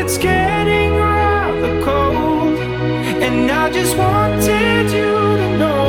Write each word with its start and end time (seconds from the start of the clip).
it's 0.00 0.16
getting 0.16 0.94
rather 0.94 1.82
cold. 1.82 2.58
And 3.26 3.50
I 3.50 3.70
just 3.70 3.96
wanted 3.96 4.90
you 4.98 5.12
to 5.40 5.58
know 5.58 5.88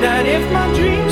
that 0.00 0.26
if 0.26 0.44
my 0.52 0.66
dreams 0.74 1.09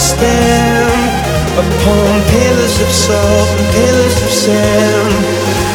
stand 0.00 1.12
upon 1.60 2.24
pillars 2.32 2.80
of 2.80 2.88
salt 2.88 3.48
and 3.60 3.68
pillars 3.76 4.16
of 4.24 4.30
sand. 4.32 5.12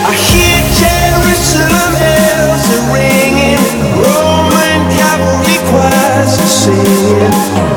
I 0.02 0.14
hear 0.18 0.58
Jerusalem 0.82 1.92
bells 2.02 2.66
are 2.76 2.86
ringing, 2.90 3.62
Roman 4.02 4.82
cavalry 4.98 5.60
choirs 5.70 6.34
are 6.42 6.54
singing. 6.64 7.75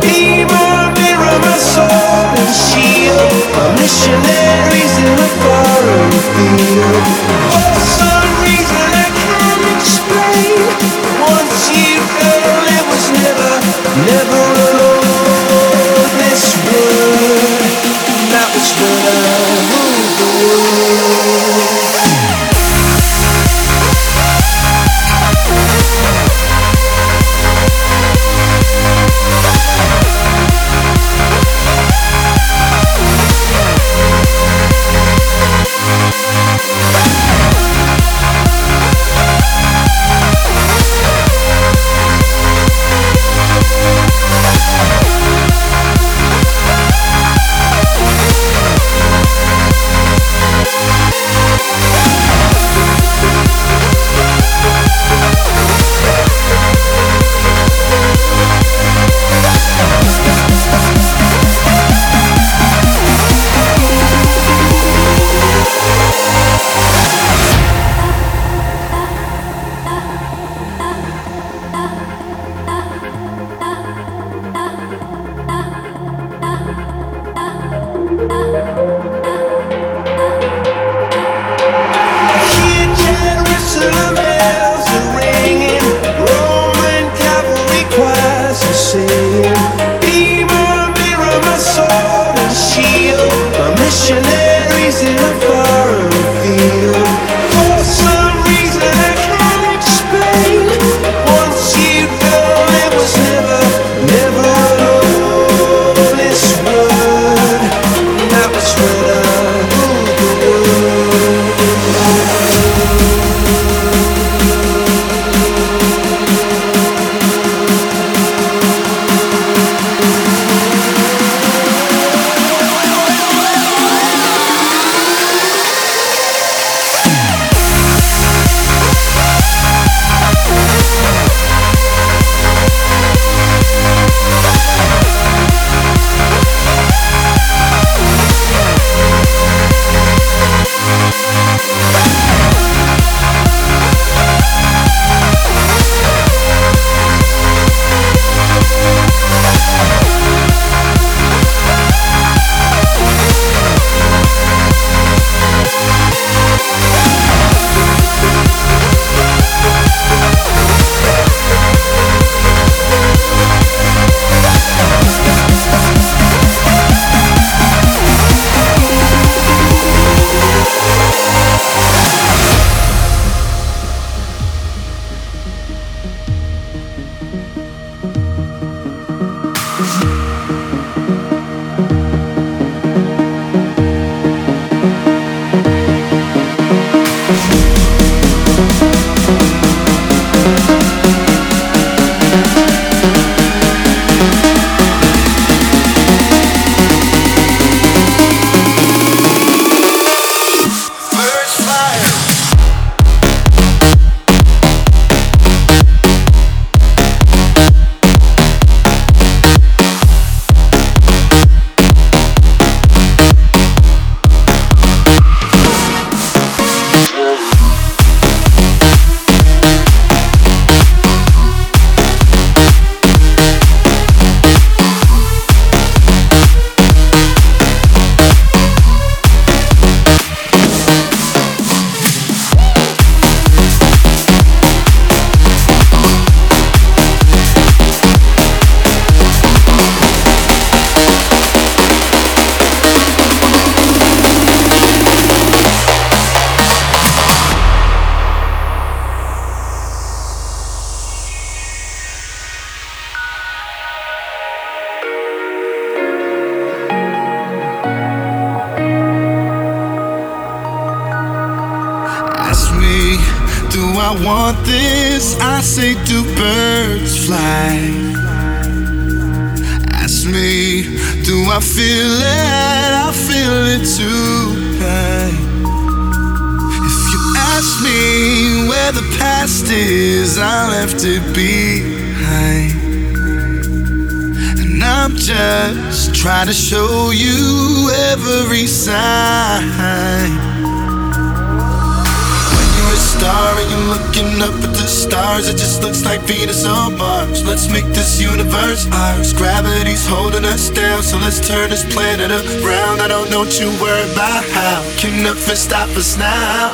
us 305.98 306.16
now. 306.16 306.70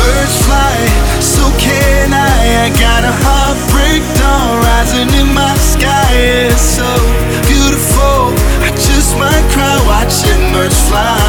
Birds 0.00 0.36
fly, 0.46 0.76
so 1.20 1.44
can 1.60 2.14
I. 2.14 2.64
I 2.64 2.68
got 2.80 3.04
a 3.04 3.12
heartbreak 3.12 4.00
dawn 4.16 4.64
rising 4.64 5.12
in 5.20 5.34
my 5.34 5.54
sky. 5.56 6.08
It's 6.48 6.62
so 6.78 6.88
beautiful. 7.44 8.32
I 8.64 8.70
just 8.88 9.12
might 9.18 9.44
cry 9.52 9.76
watching 9.84 10.40
birds 10.54 10.80
fly. 10.88 11.21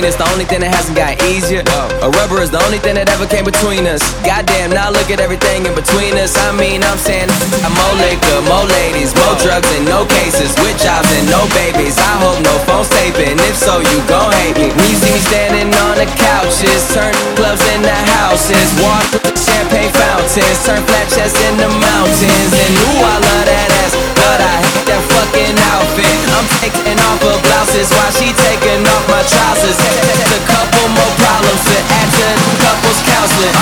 I 0.00 0.06
was 0.06 0.08
15. 0.08 0.08
It's 0.08 0.16
the 0.16 0.28
only 0.32 0.44
thing 0.44 0.60
that 0.60 0.72
hasn't 0.72 0.96
got 0.96 1.20
easier. 1.28 1.62
A 2.00 2.08
rubber 2.20 2.40
is 2.40 2.50
the 2.50 2.60
only 2.64 2.78
thing 2.78 2.94
that 2.96 3.08
ever 3.10 3.26
came 3.26 3.44
between 3.44 3.86
us. 3.86 4.00
Goddamn, 4.24 4.72
now 4.72 4.88
look 4.90 5.10
at 5.10 5.20
everything 5.20 5.66
in 5.66 5.74
between 5.74 6.16
us. 6.16 6.36
I 6.36 6.52
mean, 6.56 6.82
I'm 6.82 6.98
saying 6.98 7.28
I'm 7.64 7.74
more 7.74 7.96
liquor, 8.00 8.38
more 8.48 8.64
ladies, 8.64 9.12
more 9.16 9.36
drugs, 9.40 9.68
and 9.76 9.84
no 9.84 10.06
cases. 10.08 10.56
With 10.60 10.76
jobs 10.80 11.08
and 11.12 11.26
no 11.28 11.44
babies. 11.52 11.96
I 11.98 12.14
hope 12.20 12.40
no 12.40 12.54
phone's 12.64 12.88
taping. 12.90 13.36
If 13.44 13.56
so, 13.56 13.80
you 13.80 13.98
gon' 14.08 14.32
hate 14.40 14.56
me. 14.56 14.68
When 14.72 14.86
you 14.88 14.96
see 14.96 15.12
me 15.12 15.20
standing 15.28 15.68
on 15.68 16.00
the 16.00 16.08
couches, 16.16 16.82
turn 16.96 17.12
clubs 17.36 17.62
into 17.72 17.92
houses, 17.92 18.68
walk 18.80 19.04
champagne 19.60 19.92
fountains, 19.92 20.58
turn 20.64 20.80
flat 20.88 21.04
chests 21.12 21.36
into 21.44 21.68
mountains. 21.68 22.52
And 22.56 22.72
ooh, 22.80 23.04
I 23.04 23.16
love 23.20 23.44
that 23.44 23.68
ass, 23.84 23.92
but 24.16 24.40
I 24.40 24.54
hate 24.64 24.84
that 24.88 25.02
fucking 25.12 25.56
outfit. 25.76 26.16
I'm 26.32 26.48
taking 26.64 26.96
off 26.96 27.20
her 27.20 27.36
blouses 27.44 27.92
while 27.92 28.12
she 28.16 28.32
taking 28.32 28.80
off 28.88 29.04
my 29.12 29.20
trousers. 29.28 29.76
A 29.76 30.40
couple 30.48 30.88
more 30.96 31.12
problems 31.20 31.60
to 31.68 31.76
add 31.76 32.08
to 32.08 32.28
couples 32.56 33.00
counseling. 33.04 33.56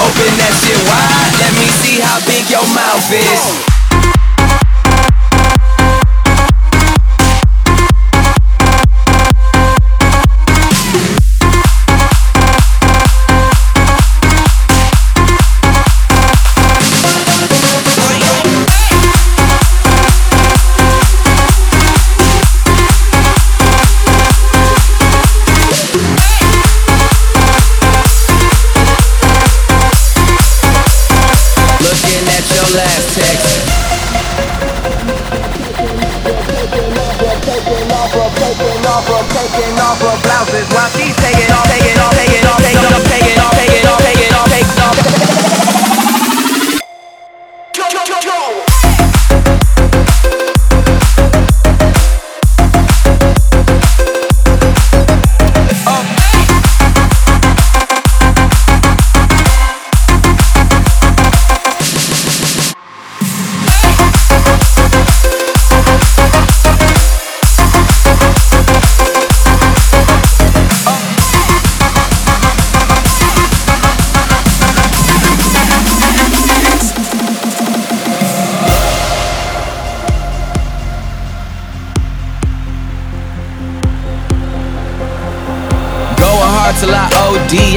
Open 0.00 0.32
that 0.40 0.54
shit 0.56 0.80
wide, 0.88 1.32
let 1.36 1.52
me 1.60 1.68
see 1.84 2.00
how 2.00 2.16
big 2.24 2.48
your 2.48 2.64
mouth 2.72 3.12
is. 3.12 3.71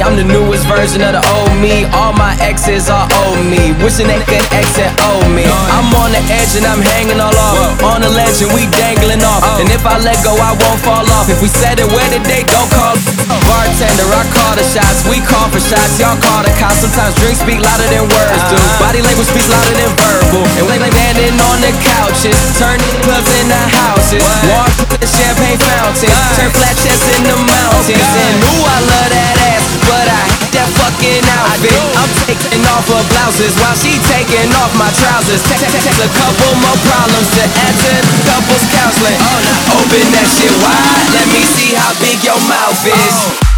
I'm 0.06 0.14
the 0.14 0.22
newest 0.22 0.66
version 0.70 1.02
of 1.02 1.18
the 1.18 1.22
old 1.34 1.50
me. 1.58 1.84
All 1.90 2.12
my 2.12 2.38
exes 2.38 2.88
are 2.88 3.10
old 3.26 3.42
me. 3.50 3.74
Wishing 3.82 4.06
they 4.06 4.22
could 4.22 4.46
exit 4.54 4.86
old 5.02 5.26
me. 5.34 5.42
I'm 5.74 5.90
on 5.98 6.14
the 6.14 6.22
edge 6.30 6.54
and 6.54 6.64
I'm 6.64 6.78
hanging 6.78 7.18
all 7.18 7.34
off. 7.34 7.82
On 7.82 8.00
the 8.00 8.08
ledge 8.08 8.38
and 8.40 8.52
we 8.54 8.70
dangling 8.70 9.22
off. 9.26 9.42
Oh. 9.42 9.60
And 9.60 9.68
if 9.68 9.84
I 9.84 9.98
let 9.98 10.22
go, 10.22 10.30
I 10.38 10.54
won't 10.54 10.80
fall 10.86 11.06
off. 11.10 11.28
If 11.28 11.42
we 11.42 11.48
said 11.48 11.80
it, 11.80 11.90
where 11.90 12.08
did 12.10 12.22
they 12.22 12.46
go? 12.46 12.60
Call 12.70 13.25
bartender. 13.34 14.06
I 14.12 14.22
call 14.30 14.54
the 14.54 14.62
shots. 14.62 15.02
We 15.10 15.18
call 15.22 15.50
for 15.50 15.62
shots. 15.62 15.98
Y'all 15.98 16.18
call 16.18 16.46
the 16.46 16.52
cops. 16.60 16.82
Sometimes 16.86 17.14
drinks 17.18 17.42
speak 17.42 17.58
louder 17.58 17.88
than 17.90 18.06
words 18.06 18.42
do. 18.50 18.58
Body 18.78 19.02
language 19.02 19.26
speaks 19.26 19.50
louder 19.50 19.74
than 19.74 19.90
verbal. 19.98 20.44
And 20.60 20.64
we 20.70 20.78
like 20.78 20.94
landing 20.94 21.34
on 21.34 21.58
the 21.62 21.72
couches, 21.82 22.38
turning 22.60 22.94
clubs 23.02 23.30
into 23.40 23.58
houses. 23.74 24.22
Walk 24.52 24.70
to 24.78 24.96
the 25.00 25.08
champagne 25.08 25.58
fountain, 25.58 26.14
turn 26.38 26.50
flat 26.54 26.76
chests 26.78 27.08
into 27.18 27.34
mountains. 27.42 27.98
And 27.98 28.36
ooh, 28.44 28.64
I 28.64 28.78
love 28.86 29.10
that 29.10 29.36
ass 29.56 29.66
but 29.86 30.06
I 30.10 30.22
hate 30.26 30.52
that 30.58 30.70
fucking 30.74 31.24
outfit. 31.30 31.78
I'm 31.94 32.10
taking 32.26 32.64
off 32.66 32.86
her 32.90 33.02
blouses 33.14 33.54
while 33.62 33.78
she 33.78 33.94
taking 34.02 34.50
off 34.58 34.72
my 34.74 34.90
trousers. 34.98 35.40
Take 35.46 35.62
a 35.62 36.10
couple 36.10 36.52
more 36.60 36.78
problems 36.82 37.28
to 37.38 37.42
add 37.46 37.74
to 37.74 37.92
the 38.02 38.14
couples 38.26 38.64
counseling. 38.74 39.18
Oh, 39.22 39.38
now 39.46 39.78
open 39.78 40.04
that 40.12 40.28
shit 40.28 40.52
wide. 40.58 41.08
Let 41.14 41.26
me 41.30 41.42
see 41.54 41.70
how 41.78 41.94
big 42.02 42.18
your 42.26 42.38
mouth 42.50 42.82
is 42.82 43.15
go. 43.16 43.55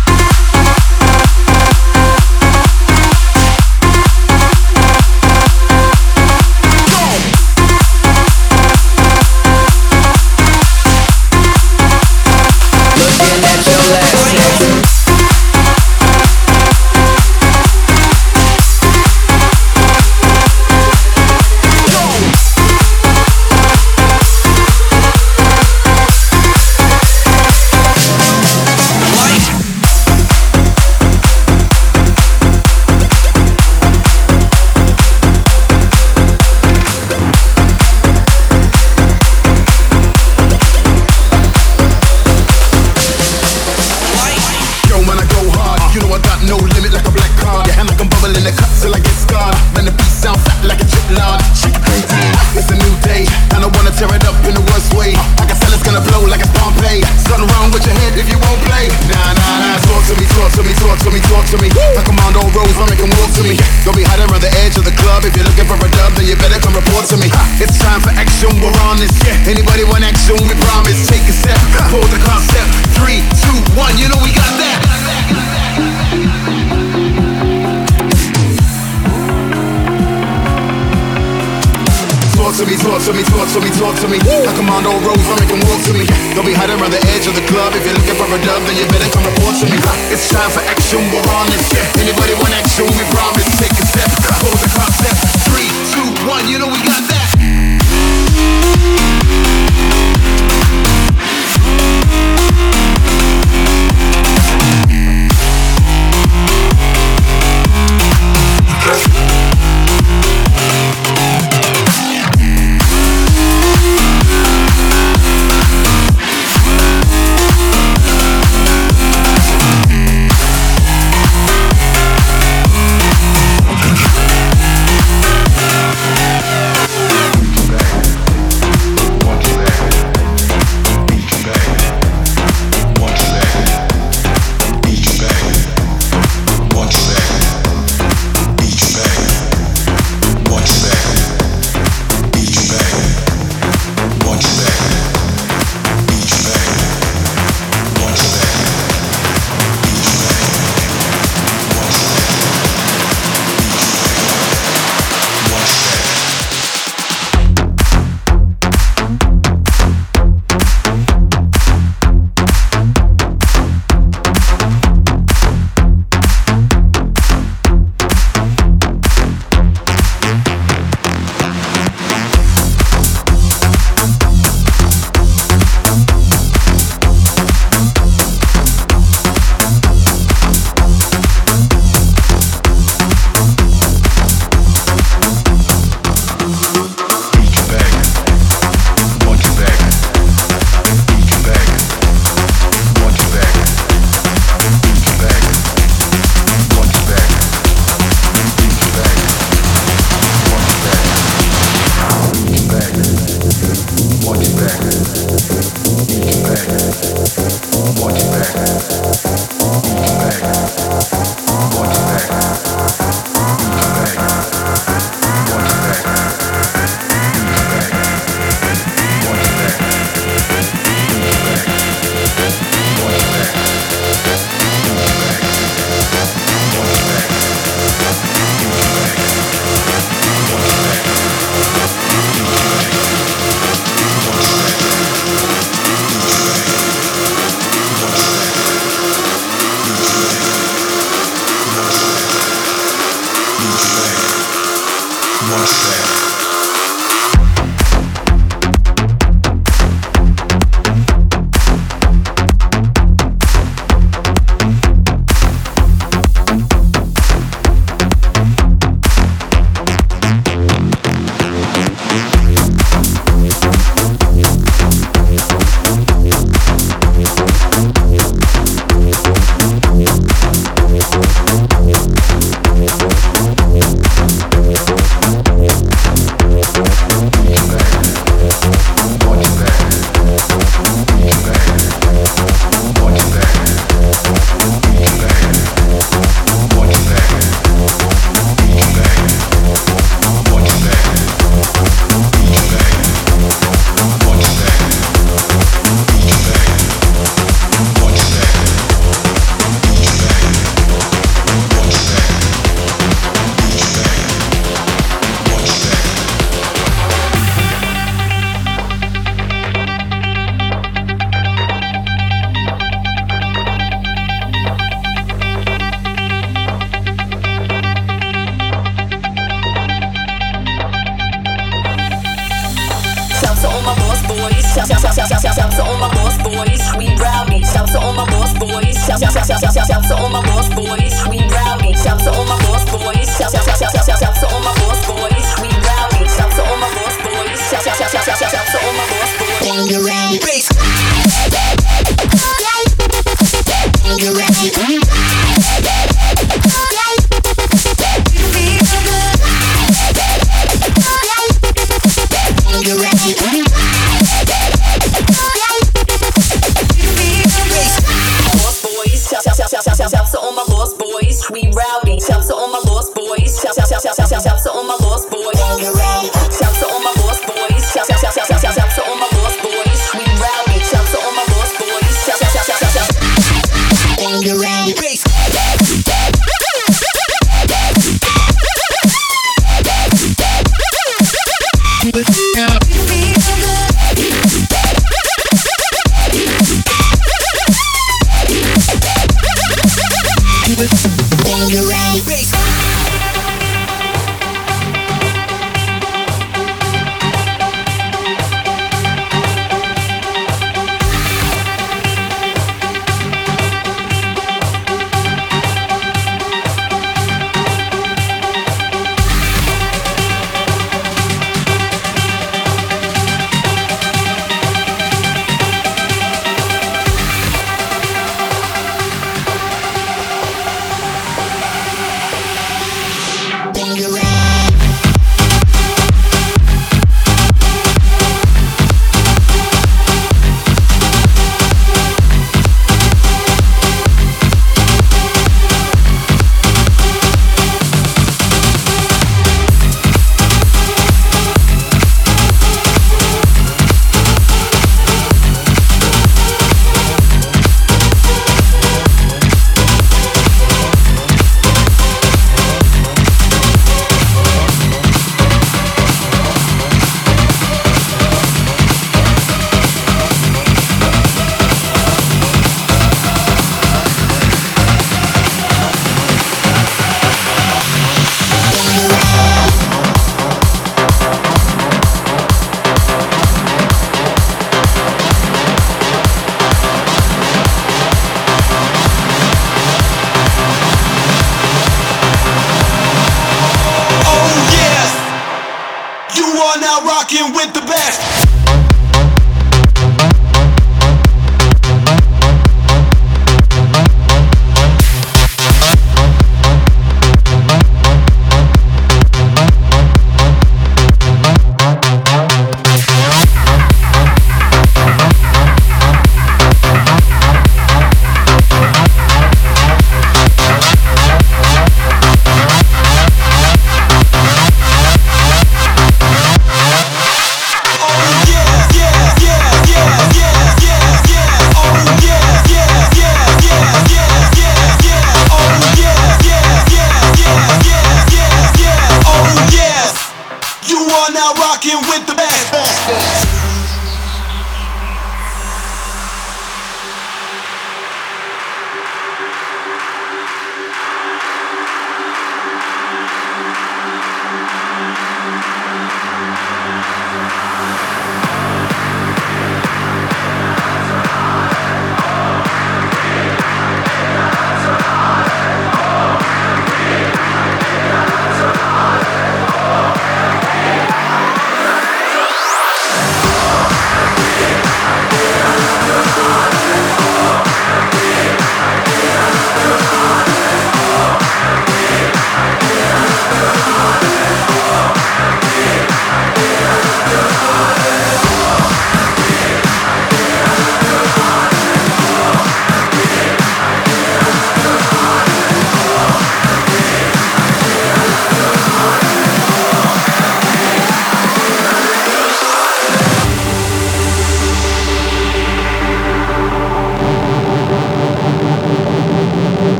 to 84.02 84.08
me. 84.08 84.18
I 84.22 84.52
command 84.54 84.86
all 84.86 85.00
roads, 85.02 85.26
I 85.26 85.34
make 85.42 85.50
them 85.50 85.62
walk 85.66 85.82
to 85.90 85.94
me. 85.94 86.06
Don't 86.34 86.46
be 86.46 86.54
hiding 86.54 86.78
around 86.78 86.94
the 86.94 87.02
edge 87.10 87.26
of 87.26 87.34
the 87.34 87.42
club. 87.50 87.74
If 87.74 87.82
you're 87.82 87.98
looking 87.98 88.14
for 88.14 88.30
a 88.30 88.38
dub, 88.46 88.62
then 88.62 88.78
you 88.78 88.86
better 88.86 89.10
come 89.10 89.26
report 89.26 89.58
to 89.58 89.66
me. 89.66 89.78
It's 90.14 90.30
time 90.30 90.50
for 90.54 90.62
action, 90.62 91.02
we're 91.10 91.26
on 91.34 91.46
this. 91.50 91.66
Anybody 91.98 92.34
want 92.38 92.54
action? 92.54 92.86
We 92.86 93.04
promise. 93.10 93.48
Take 93.58 93.74
a 93.74 93.86
step, 93.90 94.10
close 94.38 94.60
the 94.62 94.70
concept. 94.70 95.18
Three, 95.50 95.70
two, 95.90 96.06
one, 96.30 96.46
you 96.46 96.58
know 96.58 96.70
we 96.70 96.78
got 96.86 97.02
that. 97.10 97.17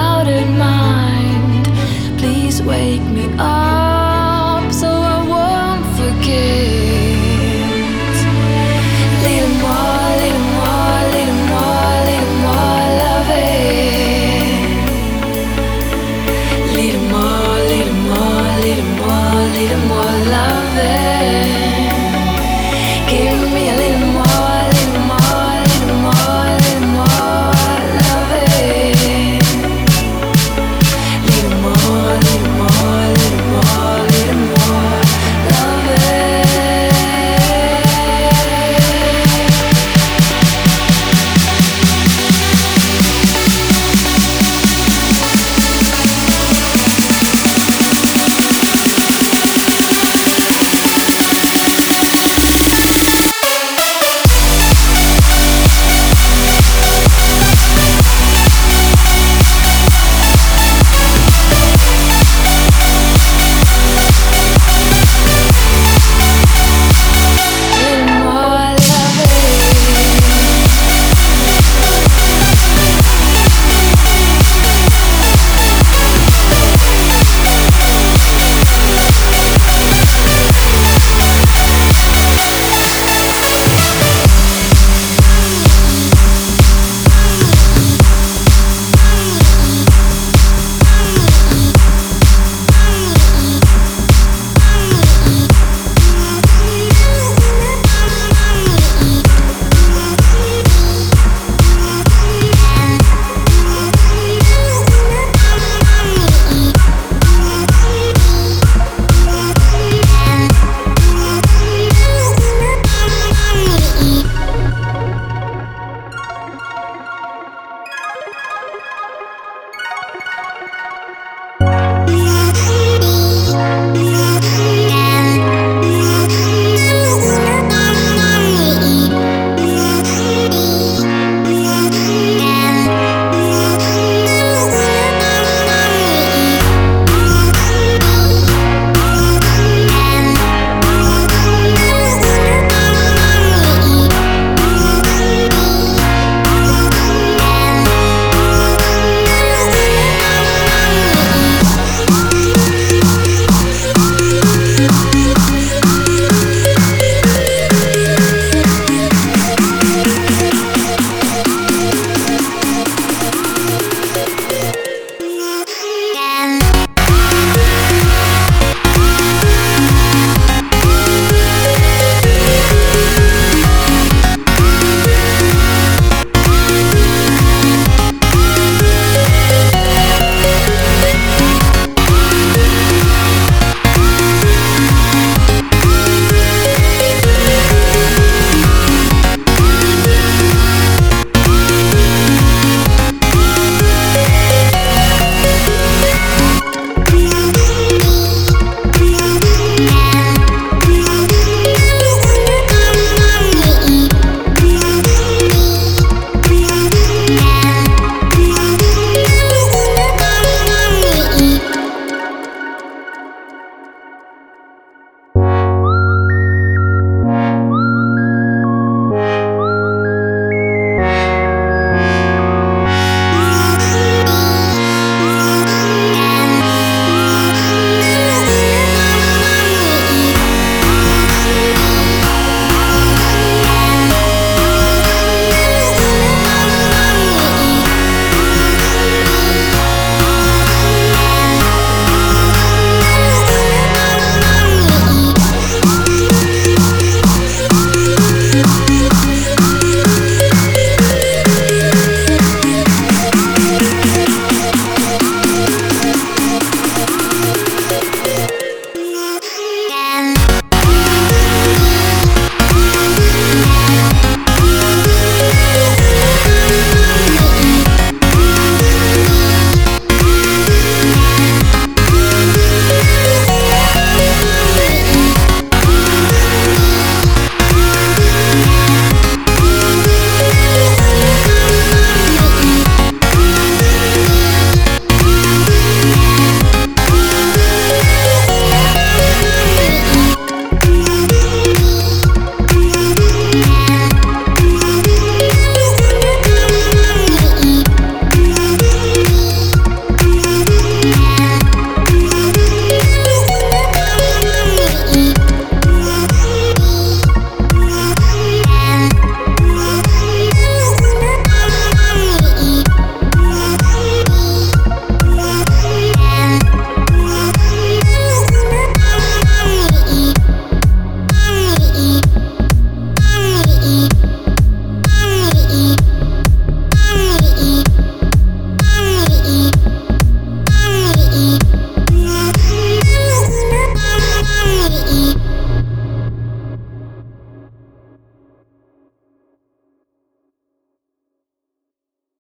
clouded 0.00 0.48
mind. 0.56 1.64
Please 2.18 2.62
wake 2.62 3.06
me 3.16 3.26
up 3.38 4.72
so 4.72 4.88
I 4.88 5.18
won't 5.32 5.84
forget. 5.98 6.99